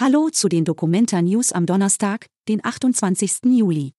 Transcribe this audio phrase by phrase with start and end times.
[0.00, 3.40] Hallo zu den Dokumenta News am Donnerstag, den 28.
[3.54, 3.92] Juli.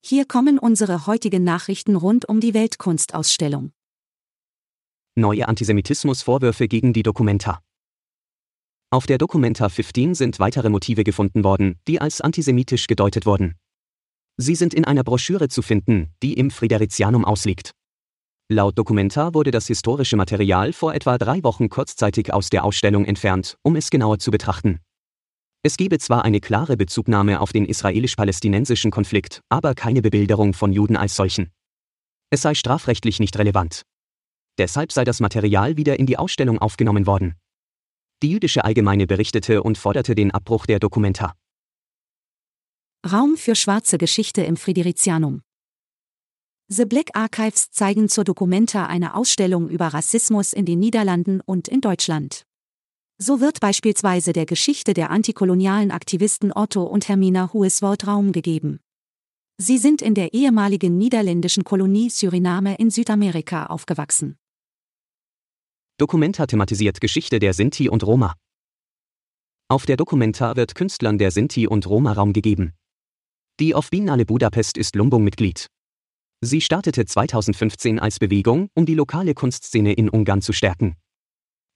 [0.00, 3.72] Hier kommen unsere heutigen Nachrichten rund um die Weltkunstausstellung.
[5.16, 7.60] Neue Antisemitismusvorwürfe gegen die Dokumenta.
[8.92, 13.56] Auf der Documenta 15 sind weitere Motive gefunden worden, die als antisemitisch gedeutet wurden.
[14.36, 17.72] Sie sind in einer Broschüre zu finden, die im Friderizianum ausliegt.
[18.48, 23.58] Laut Documenta wurde das historische Material vor etwa drei Wochen kurzzeitig aus der Ausstellung entfernt,
[23.62, 24.78] um es genauer zu betrachten.
[25.66, 30.94] Es gebe zwar eine klare Bezugnahme auf den israelisch-palästinensischen Konflikt, aber keine Bebilderung von Juden
[30.94, 31.50] als solchen.
[32.28, 33.82] Es sei strafrechtlich nicht relevant.
[34.58, 37.36] Deshalb sei das Material wieder in die Ausstellung aufgenommen worden.
[38.22, 41.34] Die jüdische Allgemeine berichtete und forderte den Abbruch der Dokumenta.
[43.10, 45.40] Raum für schwarze Geschichte im Friderizianum.
[46.68, 51.80] The Black Archives zeigen zur Dokumenta eine Ausstellung über Rassismus in den Niederlanden und in
[51.80, 52.44] Deutschland.
[53.18, 58.80] So wird beispielsweise der Geschichte der antikolonialen Aktivisten Otto und Hermina Hueswort Raum gegeben.
[59.56, 64.36] Sie sind in der ehemaligen niederländischen Kolonie Suriname in Südamerika aufgewachsen.
[65.96, 68.34] Dokumenta thematisiert Geschichte der Sinti und Roma.
[69.68, 72.72] Auf der Dokumenta wird Künstlern der Sinti und Roma Raum gegeben.
[73.60, 75.68] Die Auf Biennale Budapest ist Lumbung Mitglied.
[76.40, 80.96] Sie startete 2015 als Bewegung, um die lokale Kunstszene in Ungarn zu stärken.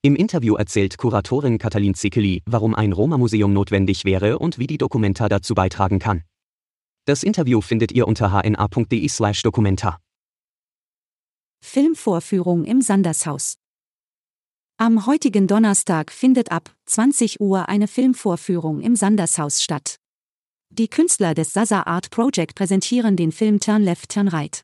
[0.09, 5.29] Im Interview erzählt Kuratorin Katalin Zikeli, warum ein Roma-Museum notwendig wäre und wie die Dokumenta
[5.29, 6.23] dazu beitragen kann.
[7.05, 9.99] Das Interview findet ihr unter hna.de/dokumenta.
[11.63, 13.57] Filmvorführung im Sandershaus.
[14.79, 19.97] Am heutigen Donnerstag findet ab 20 Uhr eine Filmvorführung im Sandershaus statt.
[20.71, 24.63] Die Künstler des Sasa Art Project präsentieren den Film Turn Left Turn Right.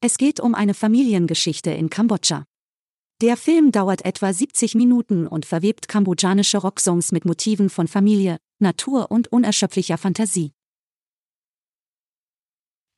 [0.00, 2.46] Es geht um eine Familiengeschichte in Kambodscha.
[3.22, 9.12] Der Film dauert etwa 70 Minuten und verwebt kambodschanische Rocksongs mit Motiven von Familie, Natur
[9.12, 10.50] und unerschöpflicher Fantasie.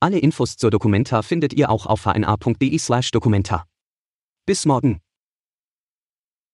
[0.00, 3.66] Alle Infos zur Dokumenta findet ihr auch auf hna.de/dokumenta.
[4.46, 5.03] Bis morgen.